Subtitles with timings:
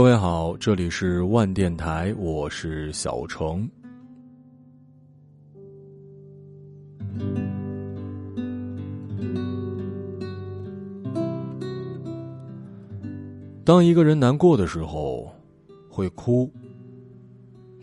[0.00, 3.68] 各位好，这里是万电台，我是小程。
[13.62, 15.30] 当一个人难过的时候，
[15.90, 16.50] 会哭。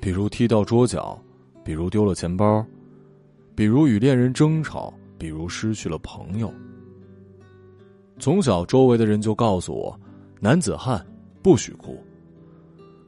[0.02, 1.22] 比如踢到桌角，
[1.64, 2.66] 比如丢了钱包，
[3.54, 6.52] 比如与恋人争吵，比如失去了朋友。
[8.18, 10.00] 从小，周围的人就告诉我，
[10.40, 11.00] 男子汉。
[11.44, 11.98] 不许哭。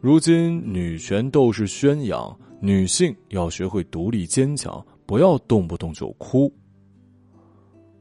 [0.02, 6.50] 如今女权斗士宣扬，女性要学会独立坚强，不要动不动就哭。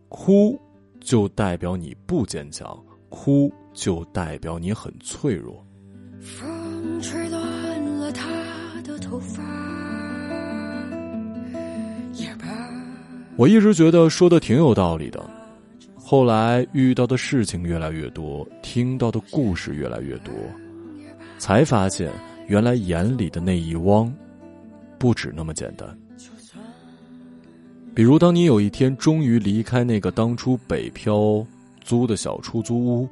[0.09, 0.57] 哭
[1.01, 5.67] 就代表你不坚强，哭就代表你很脆弱。
[6.21, 9.43] 风吹乱了他的头发，
[13.37, 15.29] 我一直觉得说的挺有道理的。
[15.97, 20.33] 后来遇到的事情越来越多，听到的故事越来越多，
[21.39, 22.13] 才发现
[22.47, 24.13] 原来眼里的那一汪，
[24.99, 25.89] 不止那么简单。
[27.95, 31.45] 比如，当你有一天终于离开那个当初北漂
[31.81, 33.09] 租的小出租屋，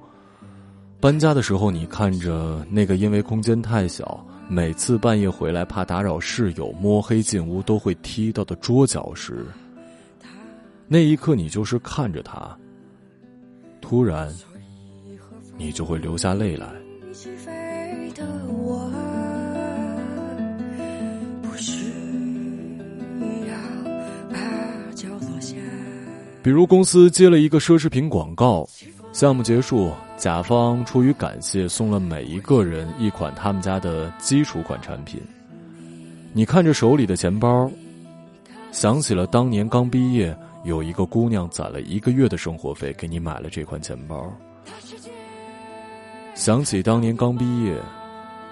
[1.01, 9.45] 搬家的时候，你看着那个因为空间太小，每次半夜回来怕打扰室友，摸黑进屋都会踢到的桌角时，
[10.87, 12.57] 那一刻你就是看着他。
[13.81, 14.33] 突然，
[15.57, 16.69] 你就会流下泪来。
[26.47, 28.65] 比如公司接了一个奢侈品广告，
[29.13, 35.21] 项目结束，甲方出于感谢送了每一个人一款他们家的基础款产品。
[36.33, 37.69] 你看着手里的钱包，
[38.71, 40.33] 想起了当年刚毕业。
[40.63, 44.33] 有一个姑娘攒了一个月的生活费给你买了这款钱包。
[46.37, 47.77] 想起当年刚毕业，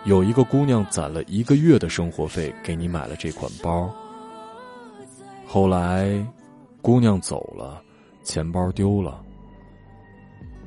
[0.03, 3.89] 有一个姑娘攒了一个月的生活费给你买了这款包。
[5.47, 6.13] 后来，
[6.85, 7.83] 姑娘走了，
[8.23, 9.25] 钱包丢了。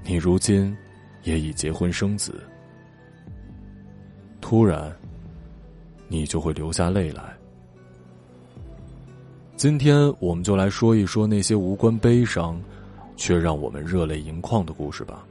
[0.04, 0.76] 你如今
[1.22, 2.44] 也已结婚生子，
[4.42, 4.92] 突然，
[6.08, 7.38] 你就会流下泪来。
[9.56, 12.60] 今天我们就来说一说那些无关悲伤，
[13.16, 15.24] 却让我们热泪盈眶的故事吧。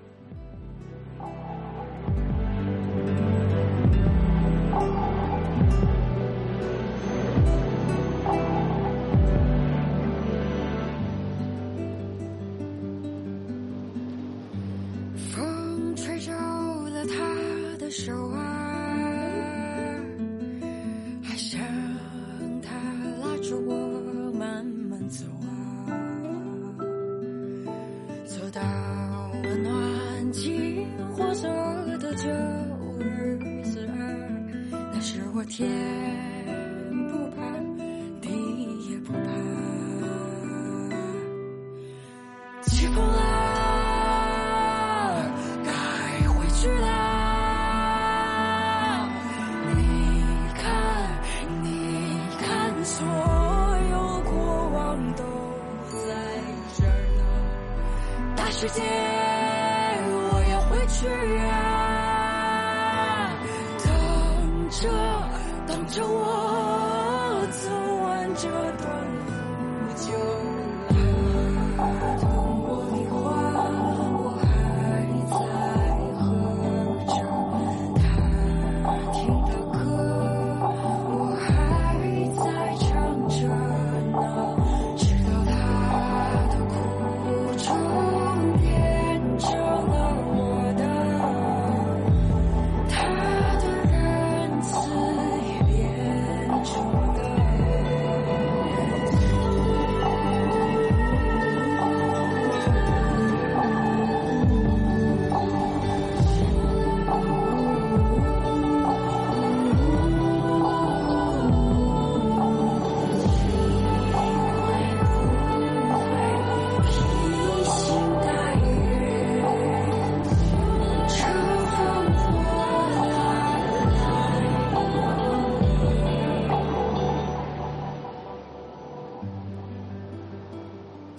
[58.67, 61.46] 世界，我要回去。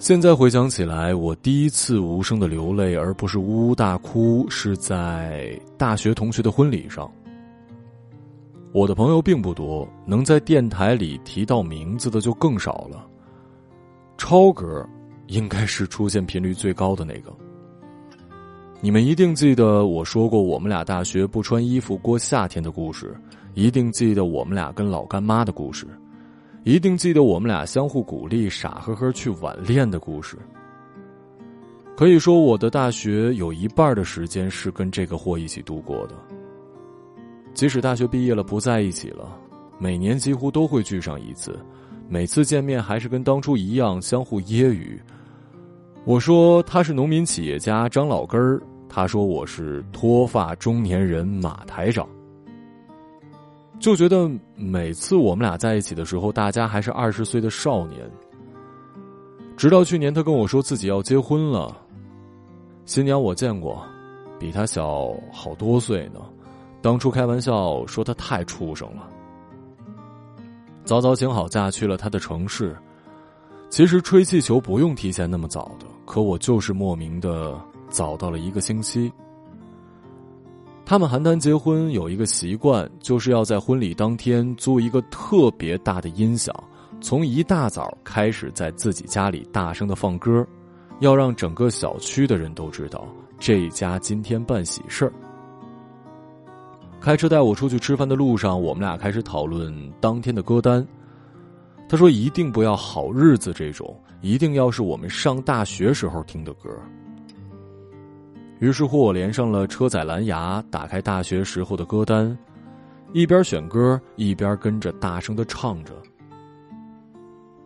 [0.08, 7.12] 现在回想起来，我第一次无声的流泪，而不是呜呜大哭，是在大学同学的婚礼上。
[8.72, 13.06] 我的朋友并不多，能在电台里提到名字的就更少了。
[14.16, 14.82] 超哥，
[15.26, 17.30] 应该是出现频率最高的那个。
[18.80, 23.14] 你们一定记得我说过我们俩大学不穿衣服过夏天的故事，
[23.52, 25.86] 一定记得我们俩跟老干妈的故事，
[26.68, 30.36] 一定记得我们俩相互鼓励、傻呵呵去晚恋的故事。
[31.96, 36.14] 可以说，我的大学有一半的时间是跟这个货一起度过的。
[37.54, 39.34] 即使大学毕业了不在一起了，
[39.78, 41.58] 每年几乎都会聚上一次，
[42.06, 45.00] 每次见面还是跟当初一样相互揶揄。
[46.04, 48.60] 我说他是农民企业家张老根儿，
[48.90, 52.06] 他说我是脱发中年人马台长。
[53.78, 58.10] 就觉得每次我们俩在一起的时候，大家还是二十岁的少年。
[59.56, 61.76] 直到去年，他跟我说自己要结婚了。
[62.86, 63.84] 新娘我见过，
[64.38, 66.20] 比他小好多岁呢。
[66.80, 69.08] 当初开玩笑说他太畜生了。
[70.84, 72.76] 早早请好假去了他的城市。
[73.68, 77.60] 其实吹气球不用提前那么早的，可我就是莫名的
[77.90, 79.12] 早到了一个星期。
[80.88, 86.64] 他们邯郸结婚有一个习惯，就是要在婚礼当天租一个特别大的音响，
[86.98, 90.46] 从一大早开始在自己家里大声的放歌。
[91.00, 93.06] 要让整个小区的人都知道
[93.38, 95.12] 这家今天办喜事儿。
[97.02, 100.84] 开车带我出去吃饭的路上，我们俩开始讨论当天的歌单。
[101.86, 106.70] 他说：“一定不要好日子这种，一定要是我们上大学时候听的歌。”
[108.60, 112.36] 于是乎，我连上了车载蓝牙，打开大学时候的歌单，
[113.12, 115.92] 一边选歌一边跟着大声的唱着。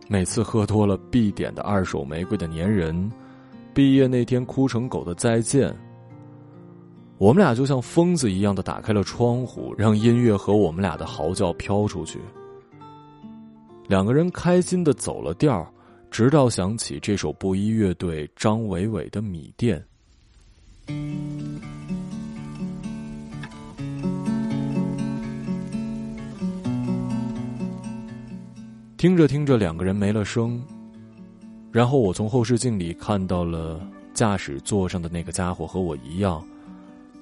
[0.07, 3.11] 每次喝多了必点的二手玫瑰的粘人。
[3.73, 5.75] 毕业那天哭成狗的再见，
[7.17, 12.19] 我们俩就像疯子一样的打开了窗户，让音乐和我们俩的嚎叫飘出去。
[13.87, 15.67] 两个人开心的走了调，
[16.11, 19.79] 直到响起这首布衣乐队张伟伟的《米店》。
[28.97, 30.63] 听着听着，两个人没了声。
[31.71, 36.41] 然后我从后视镜里看到了驾驶座上的那个家伙和我一样，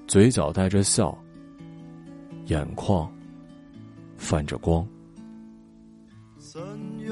[0.08, 1.18] 嘴角带着笑，
[2.48, 3.12] 眼眶
[4.18, 4.86] 泛着光。
[6.38, 6.62] 三
[7.00, 7.12] 月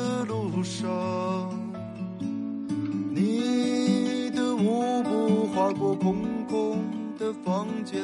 [0.71, 1.49] 上。
[3.13, 6.15] 你的舞步划过空
[6.47, 6.79] 空
[7.19, 7.99] 的房间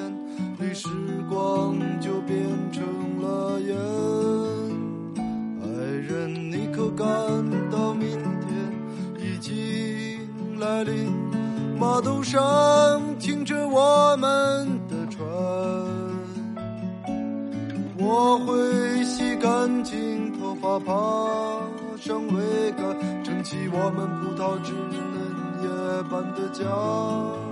[0.60, 0.90] 里，时
[1.30, 2.84] 光就变成
[3.22, 3.74] 了烟。
[5.64, 5.66] 爱
[6.10, 7.08] 人，你可感
[7.72, 8.10] 到明
[8.42, 8.52] 天
[9.18, 9.56] 已经？
[10.60, 11.10] 来临，
[11.80, 12.42] 码头上
[23.72, 27.47] 我们葡萄枝嫩叶般的家。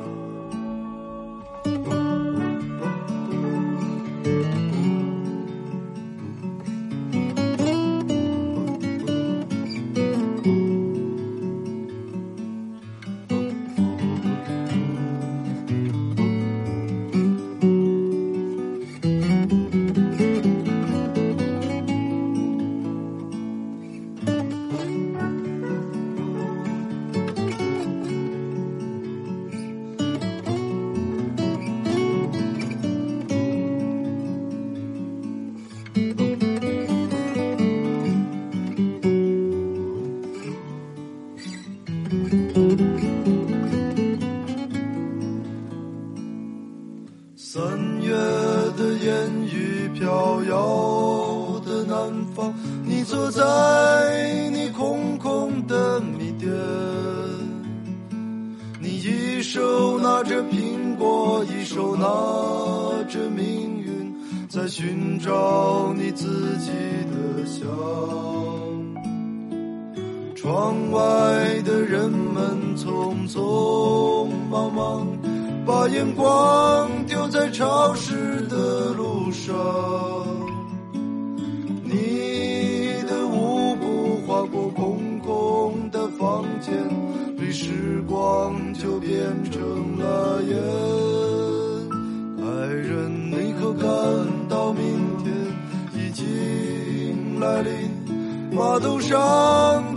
[70.46, 71.02] 窗外
[71.64, 75.08] 的人们匆匆忙忙，
[75.66, 79.56] 把眼光丢在潮湿的路上。
[81.84, 86.76] 你的舞步划过空空的房间
[87.38, 89.00] 里，时光就。
[89.00, 89.22] 变
[89.52, 90.58] 成了烟。
[92.42, 93.88] 爱人，你可感
[94.50, 94.84] 到明
[95.24, 95.32] 天
[95.94, 97.72] 已经来临？
[98.52, 99.95] 码头上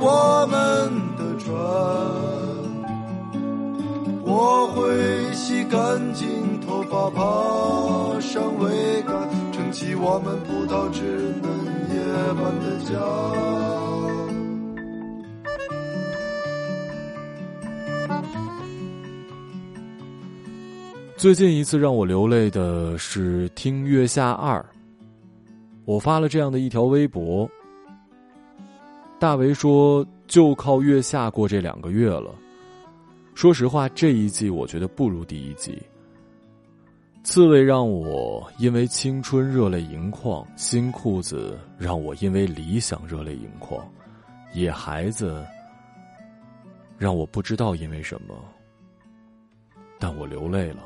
[0.00, 0.58] 我们
[1.16, 1.54] 的船，
[4.24, 7.20] 我会洗干净头发，爬
[8.20, 11.02] 上桅杆，撑起我们葡萄枝
[11.42, 11.50] 嫩
[11.90, 11.98] 叶
[12.34, 12.94] 般的家。
[21.16, 24.60] 最近一次让我流泪的是听《月下二》，
[25.84, 27.50] 我发了这样的一条微博。
[29.18, 32.34] 大为说：“就靠月下过这两个月了。”
[33.34, 35.80] 说实话，这一季我觉得不如第一季。
[37.24, 43.86] 刺猬让我因为青春热泪盈眶，新裤子让我因为理想热泪盈眶，
[44.54, 45.44] 野孩子
[46.96, 48.34] 让我不知道因为什么，
[49.98, 50.78] 但我流泪了。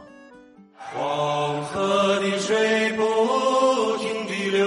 [0.74, 3.02] 黄河的水不
[3.98, 4.66] 停地流，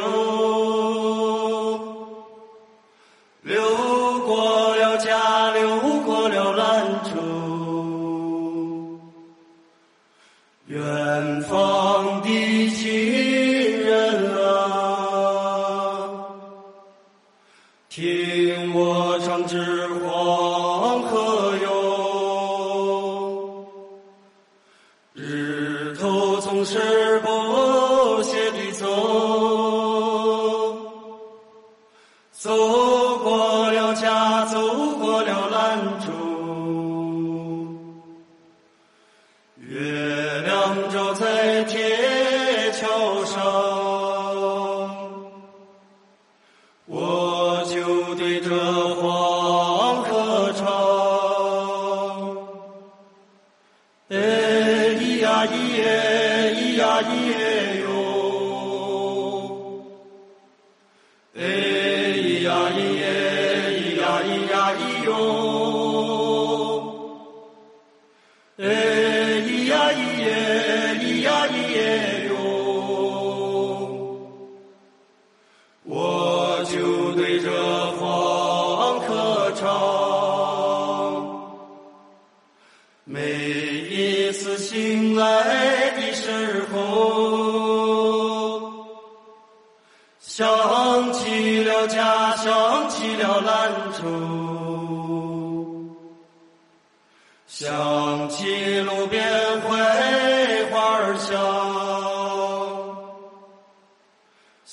[55.45, 57.24] Yagi, eh,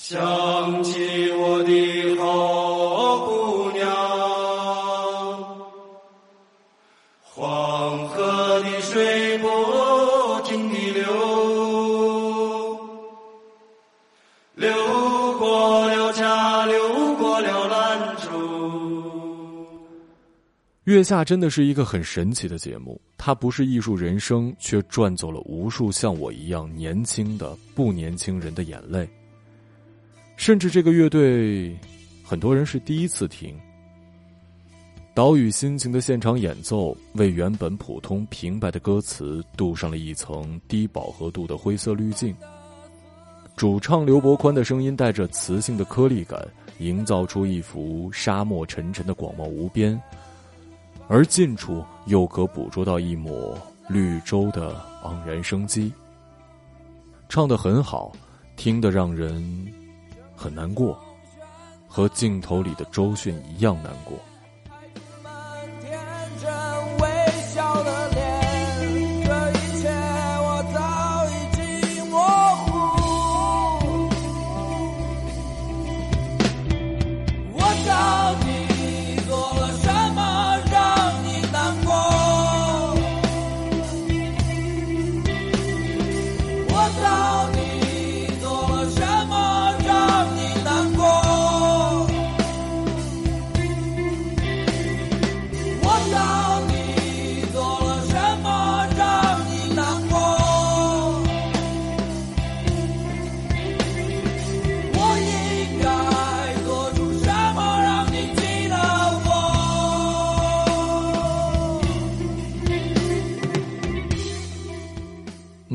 [0.05, 3.87] 想起我的好姑娘。
[7.23, 9.47] 黄河的水不
[10.45, 11.05] 停地流，
[14.57, 14.75] 流
[15.39, 18.29] 过了家，流过了兰州。
[20.83, 29.09] 月下真的是一个很神奇的节目，它不是艺术人生，却赚走了无数像我一样年轻的不年轻人的眼泪。
[30.37, 31.77] 甚至这个乐队，
[32.25, 33.55] 很多人是第一次听。
[35.15, 42.35] 岛屿心情的现场演奏，为原本普通平白的歌词镀上了一层低饱和度的灰色滤镜。
[43.55, 46.43] 主唱刘伯宽的声音带着磁性的颗粒感，
[46.79, 50.01] 营造出一幅沙漠沉沉的广袤无边，
[51.07, 53.57] 而近处又可捕捉到一抹
[53.89, 54.75] 绿洲的
[55.05, 55.93] 盎然生机。
[57.29, 58.11] 唱得很好，
[58.57, 59.45] 听得让人
[60.43, 60.99] 很难过，
[61.87, 64.19] 和镜头里的周迅一样难过。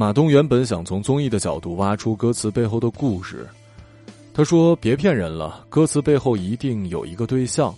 [0.07, 3.45] 马东原本想从综艺的角度挖出歌词背后的故事，
[4.33, 7.75] 他说：“别骗人了，歌词背后一定有一个对象。”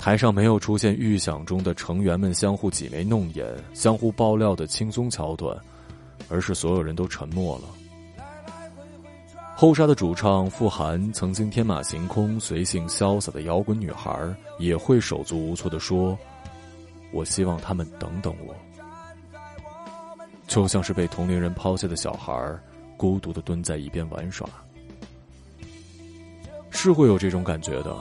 [0.00, 5.54] 台上没有出现预想中的成员们相互挤眉弄眼、相互爆料的轻松桥段，
[6.30, 7.64] 而是所有人都沉默了。
[9.54, 16.18] 后沙的主唱傅涵曾经天马行空、随性潇洒的摇滚女孩，也会手足无措的说
[17.12, 18.54] ：“我希望他们等等我。”
[20.52, 22.34] 就像是被同龄人抛下的小孩，
[22.98, 24.46] 孤独的蹲在一边玩耍，
[26.68, 27.96] 是会有这种感觉的。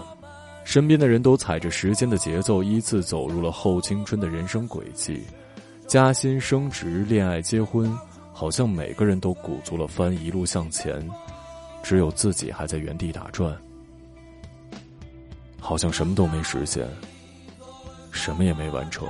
[0.65, 5.24] 身边的人都踩着时间的节奏，依次走入了后青春的人生轨迹，
[5.88, 7.98] 加薪、升职、恋爱、结婚，
[8.34, 11.10] 好像每个人都鼓足了帆，一路向前。
[11.81, 13.58] 只有自己还在原地打转，
[15.58, 16.86] 好像什么都没实现，
[18.12, 19.08] 什么也没完成。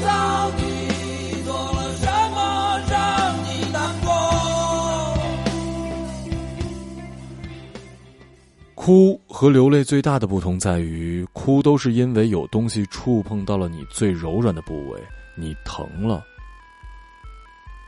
[0.00, 0.62] 到底
[1.44, 4.10] 做了什么让你难过？
[8.74, 15.00] 哭和流泪最大的不同在于，哭都是因为有东西触碰到了你最柔软的部位，
[15.36, 16.22] 你疼了；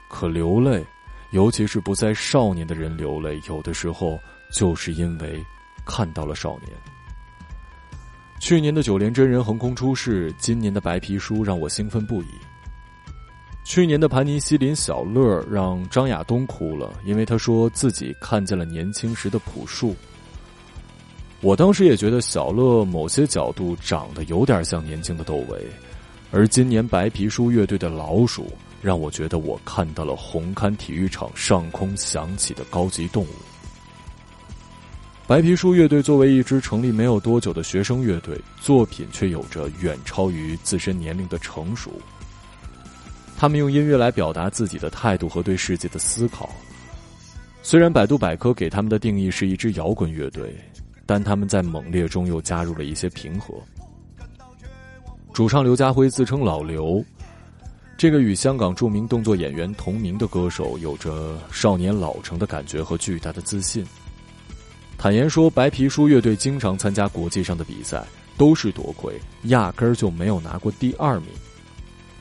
[0.09, 0.85] 可流泪。
[1.31, 4.21] 尤其是不在少年的人流泪，有的时候
[4.53, 5.45] 就是因为
[5.85, 6.71] 看到了少年。
[8.45, 12.27] 去年的九连真人横空出世，今年的白皮书让我兴奋不已。
[13.65, 19.97] 去年的盘尼西林小乐让张亚东哭了，因为他说自己看见了年轻时的朴树。
[21.41, 25.67] 我当时也觉得小乐某些角度长得有点像年轻的窦唯，
[26.31, 28.53] 而今年白皮书乐队的老鼠。
[28.83, 33.54] 让我觉得我看到了红磡体育场上空响起的高级动物。
[35.27, 41.91] 白皮书乐队作为一支成立没有多久的学生乐队，作品却有着远超于自身年龄的成熟。
[43.35, 46.51] 他们用音乐来表达自己的态度和对世界的思考。
[47.63, 50.55] 虽然百度百科给他们的定义是一支摇滚乐队，
[51.07, 53.55] 但他们在猛烈中又加入了一些平和。
[55.33, 57.03] 主唱刘家辉自称老刘。
[57.97, 63.87] 这个与香港著名动作演员同名的歌手，有着少年老成的感觉和巨大的自信。
[64.97, 68.03] 坦言说，白皮书乐队经常参加国际上的比赛，
[68.39, 71.29] 都是夺魁，压根儿就没有拿过第二名。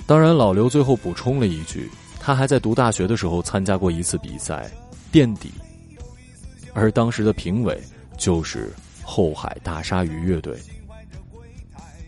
[0.06, 4.70] 当然，老刘最后补充了一句，他还在读大学的时候参加过一次比赛，
[5.12, 5.50] 垫底，
[6.74, 7.82] 而当时的评委
[8.18, 10.58] 就是后海大鲨鱼乐队。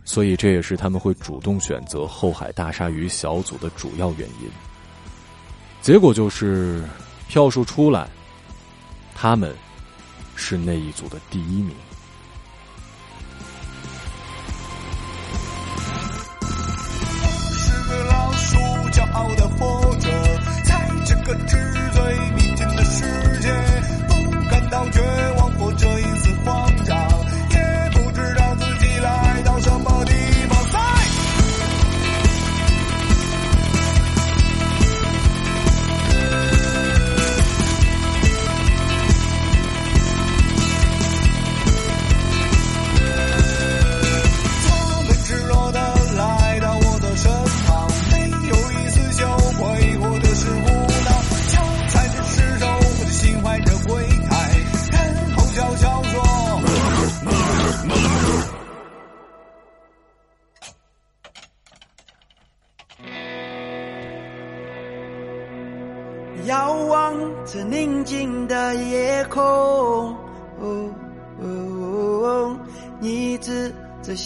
[0.03, 4.49] 所以这也是他们会主动选择后海大鲨鱼小组的主要原因。
[5.81, 6.83] 结果就是
[7.27, 8.07] 票数出来，
[9.15, 9.55] 他们
[10.35, 11.75] 是那一组的第一名。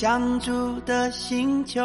[0.09, 1.79] 着相处的星球。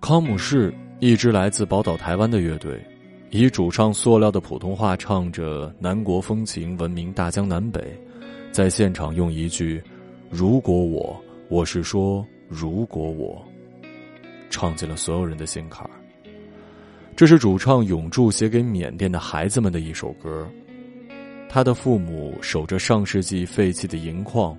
[0.00, 2.82] 康姆士，一支来自宝岛台湾的乐队，
[3.28, 7.82] 以主唱塑料的普通话唱着南国风情闻名大江南北，
[8.50, 9.82] 在现场用一句
[10.30, 11.14] “如果我”，
[11.50, 13.44] 我是说如果我，
[14.48, 15.90] 唱进了所有人的心坎儿。
[17.14, 20.48] 这是主唱永驻写给缅甸的孩子们的一首歌。
[21.50, 24.56] 他的父母守着上世纪废弃的银矿，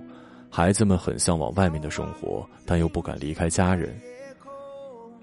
[0.54, 3.98] 孩子们很向往外面的生活，但又不敢离开家人。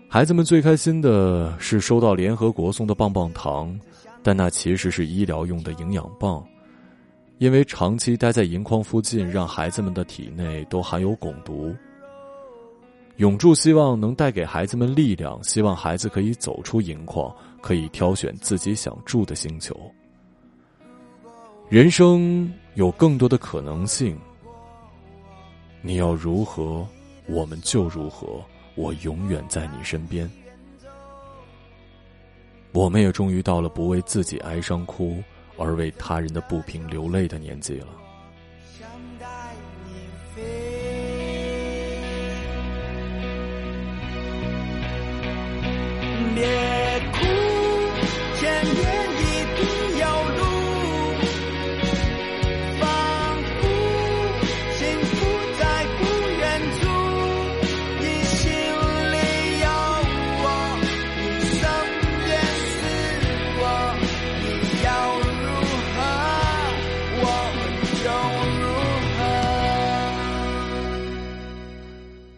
[0.08, 3.80] 孩子们最开心的是收到联合国送的棒棒糖，
[4.24, 6.44] 但那其实是医疗用的营养棒，
[7.38, 11.76] 因为长期待在银矿附近，让孩子们的体内都含有汞毒。
[13.18, 19.80] 永驻希望能带给孩子们力量，希望孩子可以走出银矿，可以挑选自己想住的星球。
[21.70, 24.18] 人生有更多的可能性，
[25.82, 26.88] 你要如何
[27.26, 28.44] 我们就如何，
[28.76, 30.30] 我永远在你身边。
[32.72, 35.24] 我们也终于到了不为自己哀伤哭，
[35.58, 37.88] 而为他人的不平流泪的年纪了。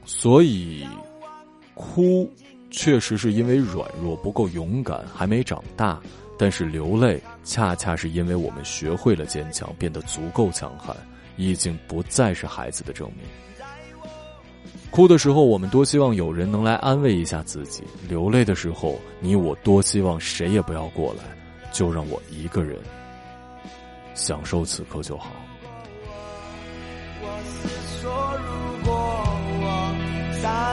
[0.05, 0.85] 所以，
[1.73, 2.29] 哭
[2.69, 6.01] 确实是因为软弱不够勇敢，还没长大；
[6.37, 10.95] 但是流泪，恰恰是因为我们学会了坚强，变得足够强悍，
[11.37, 13.25] 已经不再是孩子的证明。
[14.89, 21.23] 哭的时候，我们多希望有人能来安慰一下自己；流泪的时候，你我多希望谁也不要过来，
[21.71, 22.77] 就让我一个人
[24.13, 25.31] 享受此刻就好。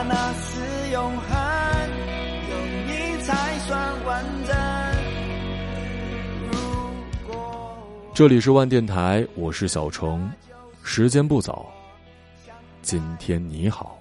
[0.07, 1.37] 那是永恒，
[2.49, 2.55] 有
[2.87, 4.55] 你才算完整。
[6.51, 6.57] 如
[7.27, 7.77] 果
[8.13, 10.31] 这里是万电台，我是小程，
[10.83, 11.65] 时间不早，
[12.81, 13.98] 今天你好。